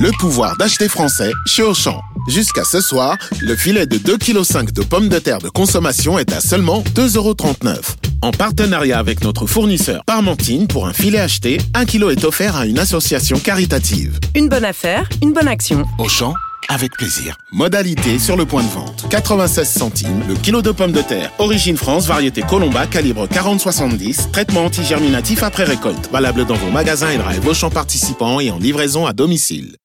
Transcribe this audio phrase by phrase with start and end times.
[0.00, 2.00] Le pouvoir d'acheter français chez Auchan.
[2.28, 6.32] Jusqu'à ce soir, le filet de 2,5 kg de pommes de terre de consommation est
[6.32, 7.96] à seulement 2,39€.
[8.22, 12.66] En partenariat avec notre fournisseur Parmentine, pour un filet acheté, 1 kg est offert à
[12.66, 14.20] une association caritative.
[14.36, 15.84] Une bonne affaire, une bonne action.
[15.98, 16.32] Auchan,
[16.68, 17.36] avec plaisir.
[17.50, 19.06] Modalité sur le point de vente.
[19.08, 21.32] 96 centimes le kilo de pommes de terre.
[21.38, 24.30] Origine France, variété Colomba, calibre 40-70.
[24.30, 26.10] Traitement antigerminatif après récolte.
[26.12, 29.76] Valable dans vos magasins et drive Auchan participants et en livraison à domicile.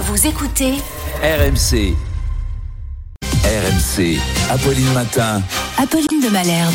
[0.00, 0.74] Vous écoutez
[1.22, 1.94] RMC.
[3.44, 4.18] RMC.
[4.50, 5.42] Apolline Matin.
[5.78, 6.74] Apolline de Malherbe.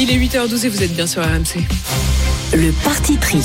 [0.00, 1.60] Il est 8h12 et vous êtes bien sur RMC.
[2.52, 3.42] Le parti pris.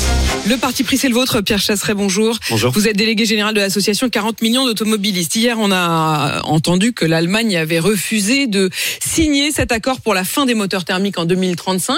[0.48, 1.42] Le parti pris, c'est le vôtre.
[1.42, 2.38] Pierre Chasseret, bonjour.
[2.50, 2.72] Bonjour.
[2.72, 5.36] Vous êtes délégué général de l'association 40 millions d'automobilistes.
[5.36, 8.70] Hier, on a entendu que l'Allemagne avait refusé de
[9.04, 11.98] signer cet accord pour la fin des moteurs thermiques en 2035.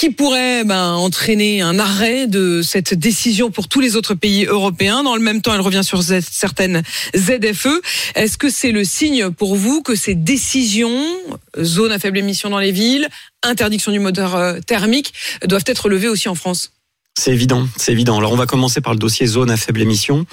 [0.00, 5.02] Qui pourrait ben, entraîner un arrêt de cette décision pour tous les autres pays européens.
[5.02, 6.82] Dans le même temps, elle revient sur certaines
[7.14, 7.82] ZFE.
[8.14, 11.04] Est-ce que c'est le signe pour vous que ces décisions,
[11.60, 13.10] zone à faible émission dans les villes,
[13.42, 15.12] interdiction du moteur euh, thermique,
[15.44, 16.72] doivent être levées aussi en France?
[17.18, 18.16] C'est évident, c'est évident.
[18.16, 20.24] Alors on va commencer par le dossier zone à faible émission.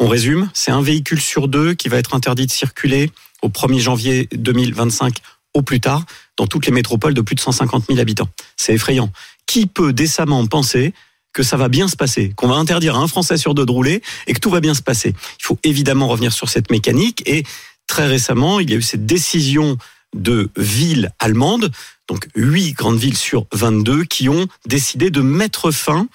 [0.00, 3.78] On résume, c'est un véhicule sur deux qui va être interdit de circuler au 1er
[3.78, 5.14] janvier 2025
[5.54, 6.04] au plus tard
[6.36, 8.28] dans toutes les métropoles de plus de 150 000 habitants.
[8.56, 9.10] C'est effrayant.
[9.46, 10.94] Qui peut décemment penser
[11.32, 13.72] que ça va bien se passer, qu'on va interdire à un Français sur deux de
[13.72, 15.14] rouler et que tout va bien se passer?
[15.40, 17.44] Il faut évidemment revenir sur cette mécanique et
[17.86, 19.76] très récemment, il y a eu cette décision
[20.14, 21.70] de villes allemandes,
[22.08, 26.06] donc 8 grandes villes sur 22, qui ont décidé de mettre fin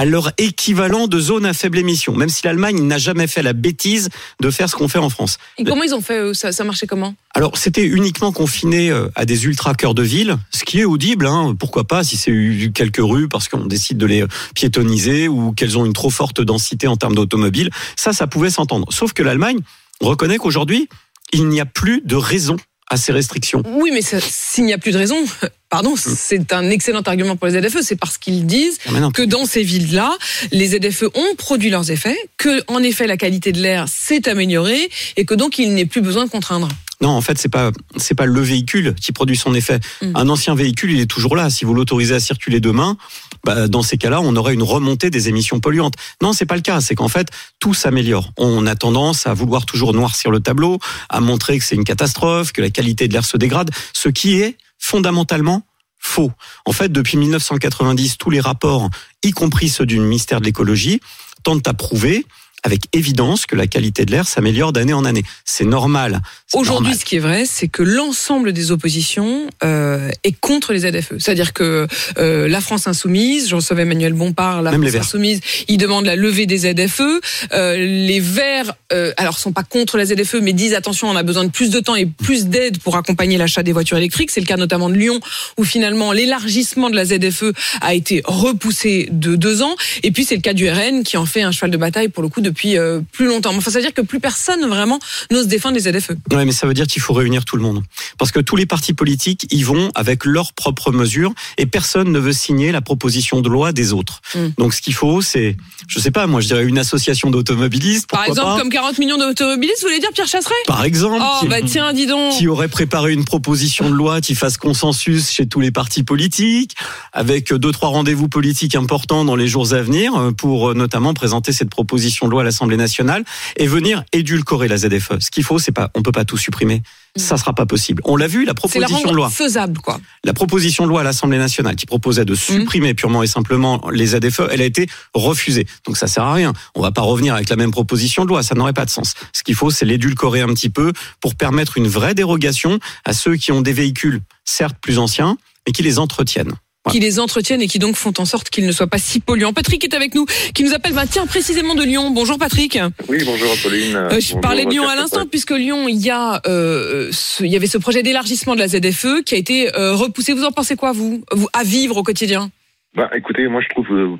[0.00, 3.52] à leur équivalent de zone à faible émission, même si l'Allemagne n'a jamais fait la
[3.52, 4.08] bêtise
[4.40, 5.36] de faire ce qu'on fait en France.
[5.58, 7.14] Et comment ils ont fait ça, ça marchait comment?
[7.34, 11.26] Alors, c'était uniquement confiné euh, à des ultra cœurs de ville, ce qui est audible,
[11.26, 12.32] hein, pourquoi pas, si c'est
[12.72, 16.40] quelques rues parce qu'on décide de les euh, piétoniser ou qu'elles ont une trop forte
[16.40, 18.90] densité en termes d'automobiles, ça, ça pouvait s'entendre.
[18.90, 19.58] Sauf que l'Allemagne
[20.00, 20.88] reconnaît qu'aujourd'hui,
[21.34, 22.56] il n'y a plus de raison
[22.90, 23.62] à ces restrictions.
[23.66, 25.16] Oui, mais s'il n'y a plus de raison,
[25.70, 27.78] pardon, c'est un excellent argument pour les ZFE.
[27.82, 30.10] C'est parce qu'ils disent Ah, que dans ces villes-là,
[30.50, 34.90] les ZFE ont produit leurs effets, que en effet la qualité de l'air s'est améliorée
[35.16, 36.68] et que donc il n'est plus besoin de contraindre.
[37.00, 39.80] Non, en fait, c'est pas c'est pas le véhicule qui produit son effet.
[40.02, 40.12] Mm.
[40.16, 41.48] Un ancien véhicule, il est toujours là.
[41.48, 42.98] Si vous l'autorisez à circuler demain,
[43.44, 45.94] bah, dans ces cas-là, on aurait une remontée des émissions polluantes.
[46.22, 46.80] Non, c'est pas le cas.
[46.80, 47.28] C'est qu'en fait,
[47.58, 48.32] tout s'améliore.
[48.36, 50.78] On a tendance à vouloir toujours noircir le tableau,
[51.08, 54.40] à montrer que c'est une catastrophe, que la qualité de l'air se dégrade, ce qui
[54.40, 55.64] est fondamentalement
[55.98, 56.32] faux.
[56.64, 58.88] En fait, depuis 1990, tous les rapports,
[59.22, 61.00] y compris ceux du ministère de l'écologie,
[61.42, 62.24] tentent à prouver
[62.62, 65.24] avec évidence que la qualité de l'air s'améliore d'année en année.
[65.44, 66.20] C'est normal.
[66.54, 71.14] Aujourd'hui, ce qui est vrai, c'est que l'ensemble des oppositions euh, est contre les ZFE.
[71.18, 71.86] C'est-à-dire que
[72.18, 76.16] euh, la France insoumise, je recevais Emmanuel Bompard, la Même France insoumise, il demande la
[76.16, 77.20] levée des ZFE.
[77.52, 78.74] Euh, les Verts,
[79.16, 81.80] alors sont pas contre la ZFE, mais disent attention, on a besoin de plus de
[81.80, 84.30] temps et plus d'aide pour accompagner l'achat des voitures électriques.
[84.30, 85.20] C'est le cas notamment de Lyon,
[85.56, 89.74] où finalement l'élargissement de la ZFE a été repoussé de deux ans.
[90.02, 92.22] Et puis c'est le cas du RN qui en fait un cheval de bataille pour
[92.22, 93.54] le coup depuis euh, plus longtemps.
[93.56, 94.98] Enfin, ça veut dire que plus personne vraiment
[95.30, 96.10] n'ose défendre les ZFE.
[96.32, 97.82] Ouais, mais ça veut dire qu'il faut réunir tout le monde.
[98.18, 102.18] Parce que tous les partis politiques y vont avec leurs propres mesures et personne ne
[102.18, 104.20] veut signer la proposition de loi des autres.
[104.34, 104.48] Mm.
[104.58, 105.56] Donc ce qu'il faut, c'est,
[105.88, 109.18] je sais pas, moi je dirais une association d'automobilistes, Par exemple, pas comme 40 millions
[109.18, 110.54] d'automobilistes, vous voulez dire Pierre Chasseret?
[110.66, 112.34] Par exemple, Oh, qui, bah tiens, dis donc.
[112.36, 116.74] qui aurait préparé une proposition de loi qui fasse consensus chez tous les partis politiques,
[117.12, 121.14] avec deux trois rendez-vous politiques importants dans les jours à venir euh, pour euh, notamment
[121.14, 123.24] présenter cette proposition de loi à l'Assemblée nationale
[123.56, 125.18] et venir édulcorer la ZFE.
[125.20, 126.82] Ce qu'il faut, c'est pas, on peut pas tout supprimer.
[127.16, 128.02] Ça sera pas possible.
[128.04, 128.54] On l'a vu, la Mm.
[128.54, 129.30] Proposition de loi.
[129.30, 130.00] faisable, quoi.
[130.24, 134.06] La proposition de loi à l'Assemblée nationale qui proposait de supprimer purement et simplement les
[134.08, 135.66] ZFE, elle a été refusée.
[135.86, 136.52] Donc ça sert à rien.
[136.74, 139.14] On va pas revenir avec la même proposition de loi, ça n'aurait pas de sens.
[139.32, 143.36] Ce qu'il faut, c'est l'édulcorer un petit peu pour permettre une vraie dérogation à ceux
[143.36, 145.36] qui ont des véhicules certes plus anciens,
[145.66, 146.54] mais qui les entretiennent.
[146.90, 149.52] Qui les entretiennent et qui donc font en sorte qu'ils ne soient pas si polluants.
[149.52, 150.24] Patrick est avec nous,
[150.54, 152.10] qui nous appelle, bah, tiens, précisément de Lyon.
[152.10, 152.78] Bonjour Patrick.
[153.08, 153.94] Oui, bonjour Apolline.
[153.96, 157.44] Euh, je Bonjour, parlais de Lyon à l'instant, puisque Lyon, il y a, euh, ce-
[157.44, 160.32] il y avait ce projet d'élargissement de la ZFE qui a été euh, repoussé.
[160.32, 162.50] Vous en pensez quoi, vous, vous à vivre au quotidien?
[162.96, 164.16] Bah, écoutez, moi je trouve euh,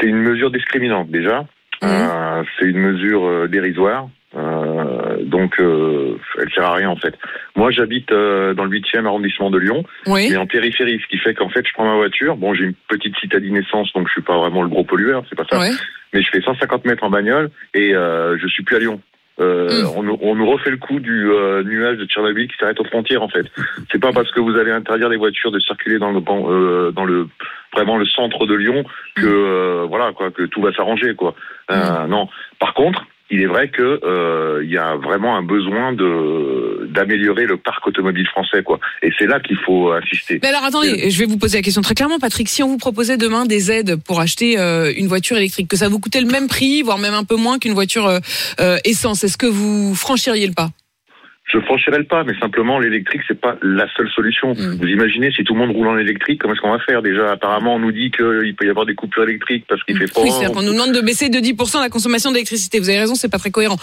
[0.00, 1.46] c'est une mesure discriminante déjà.
[1.84, 4.08] Euh, c'est une mesure dérisoire.
[4.36, 7.14] Euh, donc, euh, elle sert à rien en fait.
[7.56, 10.28] Moi, j'habite euh, dans le 8e arrondissement de Lyon, Oui.
[10.30, 12.36] mais en périphérie, ce qui fait qu'en fait, je prends ma voiture.
[12.36, 15.36] Bon, j'ai une petite citadine essence, donc je suis pas vraiment le gros pollueur, c'est
[15.36, 15.58] pas ça.
[15.58, 15.70] Ouais.
[16.12, 19.00] Mais je fais 150 mètres en bagnole et euh, je suis plus à Lyon.
[19.40, 19.86] Euh, Mm.
[19.96, 23.20] on, on nous refait le coup du euh, nuage de Tchernobyl qui s'arrête aux frontières
[23.20, 23.44] en fait.
[23.90, 27.04] C'est pas parce que vous allez interdire les voitures de circuler dans le euh, dans
[27.04, 27.26] le
[27.72, 28.84] vraiment le centre de Lyon
[29.16, 31.34] que euh, voilà quoi que tout va s'arranger quoi.
[31.72, 32.28] Euh, Non.
[32.60, 37.46] Par contre, il est vrai que euh, il y a vraiment un besoin de d'améliorer
[37.46, 38.78] le parc automobile français quoi.
[39.02, 40.38] Et c'est là qu'il faut insister.
[40.42, 42.48] Mais alors attendez, je vais vous poser la question très clairement, Patrick.
[42.48, 45.88] Si on vous proposait demain des aides pour acheter euh, une voiture électrique, que ça
[45.88, 48.18] vous coûtait le même prix, voire même un peu moins qu'une voiture euh,
[48.60, 50.70] euh, essence, est-ce que vous franchiriez le pas?
[51.44, 54.54] Je franchirai le pas, mais simplement l'électrique c'est pas la seule solution.
[54.54, 54.78] Mm.
[54.80, 57.02] Vous imaginez si tout le monde roule en électrique, comment est-ce qu'on va faire?
[57.02, 60.06] Déjà Apparemment on nous dit qu'il peut y avoir des coupures électriques parce qu'il fait
[60.06, 60.22] froid.
[60.24, 62.78] Oui, c'est-à-dire qu'on nous demande de baisser de 10% la consommation d'électricité.
[62.80, 63.76] Vous avez raison, c'est pas très cohérent.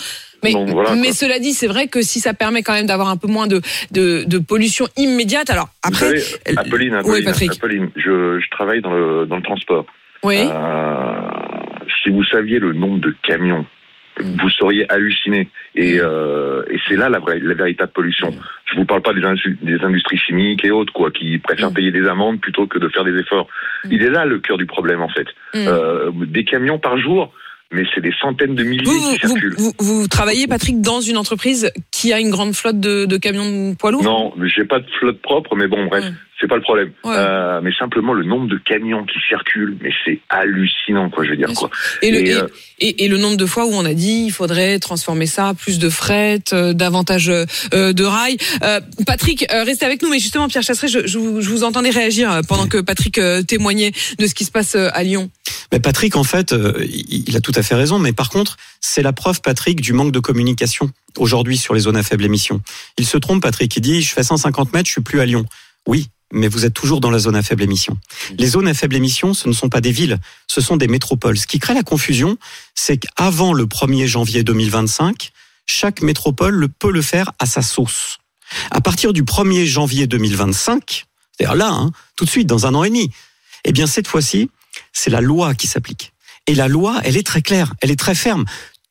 [0.44, 3.28] Mais, voilà, cela dit, c'est vrai que si ça permet quand même d'avoir un peu
[3.28, 3.62] moins de,
[3.92, 7.52] de, de pollution immédiate, alors Vous après, savez, Apolline, oui, Patrick.
[7.52, 9.86] Apolline, je, je travaille dans le, dans le transport.
[10.24, 11.30] oui, Euh,
[12.04, 13.66] si vous saviez le nombre de camions,
[14.20, 15.50] vous seriez halluciné.
[15.76, 18.34] Et, euh, et c'est là la, vraie, la véritable pollution.
[18.66, 19.22] Je vous parle pas des,
[19.62, 21.74] des industries chimiques et autres, quoi, qui préfèrent Mm.
[21.74, 23.48] payer des amendes plutôt que de faire des efforts.
[23.86, 23.88] Mm.
[23.92, 25.28] Il est là le cœur du problème, en fait.
[25.54, 25.68] Mm.
[25.68, 27.34] Euh, des camions par jour,
[27.72, 29.56] mais c'est des centaines de milliers vous, qui vous, circulent.
[29.58, 33.72] vous, vous travaillez, Patrick, dans une entreprise qui a une grande flotte de, de camions
[33.72, 36.12] de poids lourds Non, j'ai pas de flotte propre, mais bon, bref, Ouais.
[36.40, 36.92] c'est pas le problème.
[37.04, 37.14] Ouais.
[37.16, 41.38] Euh, mais simplement le nombre de camions qui circulent, mais c'est hallucinant, quoi, je veux
[41.38, 41.70] dire, Bien quoi.
[42.02, 42.48] Et le, Et, euh,
[42.80, 45.90] et- le nombre de fois où on a dit il faudrait transformer ça, plus de
[45.90, 48.38] fret, euh, davantage euh, de rails.
[48.64, 51.64] Euh, Patrick, euh, restez avec nous, mais justement, Pierre Chasseret, je, je vous, je vous
[51.64, 55.30] entendais réagir pendant que Patrick témoignait de ce qui se passe à Lyon.
[55.72, 57.98] Mais Patrick, en fait, euh, il a tout à fait raison.
[58.00, 61.98] Mais par contre, c'est la preuve, Patrick, du manque de communication aujourd'hui sur les zones
[61.98, 62.62] à faible émission.
[62.98, 63.76] Il se trompe, Patrick.
[63.78, 65.46] Il dit, je fais 150 mètres, je suis plus à Lyon.
[65.88, 67.98] Oui, mais vous êtes toujours dans la zone à faible émission.
[68.38, 71.38] Les zones à faible émission, ce ne sont pas des villes, ce sont des métropoles.
[71.38, 72.38] Ce qui crée la confusion,
[72.76, 75.32] c'est qu'avant le 1er janvier 2025,
[75.66, 78.18] chaque métropole le- peut le faire à sa sauce.
[78.72, 81.06] À partir du 1er janvier 2025,
[81.38, 83.10] c'est-à-dire là, hein, tout de suite, dans un an et demi,
[83.64, 84.50] eh bien cette fois-ci,
[84.94, 86.14] c'est la loi qui s'applique.
[86.48, 88.46] Et la loi, elle est très claire, elle est très ferme.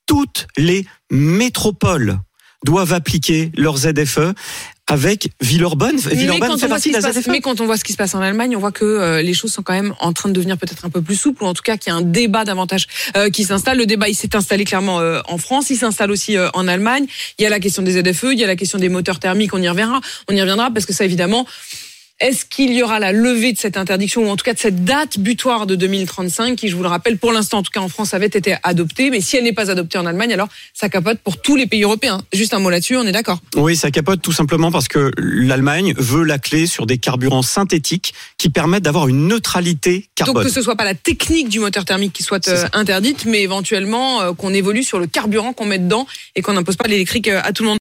[0.06, 2.18] Toutes les métropoles
[2.64, 4.34] doivent appliquer leurs ZFE
[4.86, 5.96] avec Villeurbanne.
[5.96, 7.30] Villeurbanne fait partie qui de se la passe, ZFE.
[7.30, 9.34] mais quand on voit ce qui se passe en Allemagne, on voit que euh, les
[9.34, 11.54] choses sont quand même en train de devenir peut-être un peu plus souples, ou en
[11.54, 13.78] tout cas qu'il y a un débat davantage euh, qui s'installe.
[13.78, 17.06] Le débat, il s'est installé clairement euh, en France, il s'installe aussi en Allemagne.
[17.38, 19.54] Il y a la question des ZFE, il y a la question des moteurs thermiques,
[19.54, 21.46] on y reviendra, on y reviendra parce que ça évidemment.
[22.20, 24.84] Est-ce qu'il y aura la levée de cette interdiction ou en tout cas de cette
[24.84, 27.88] date butoir de 2035 qui, je vous le rappelle, pour l'instant en tout cas en
[27.88, 31.18] France avait été adoptée, mais si elle n'est pas adoptée en Allemagne, alors ça capote
[31.20, 32.20] pour tous les pays européens.
[32.34, 33.38] Juste un mot là-dessus, on est d'accord.
[33.56, 38.12] Oui, ça capote tout simplement parce que l'Allemagne veut la clé sur des carburants synthétiques
[38.36, 40.34] qui permettent d'avoir une neutralité carbone.
[40.34, 43.42] Donc que ce soit pas la technique du moteur thermique qui soit euh, interdite, mais
[43.42, 46.06] éventuellement euh, qu'on évolue sur le carburant qu'on met dedans
[46.36, 47.78] et qu'on n'impose pas l'électrique euh, à tout le monde.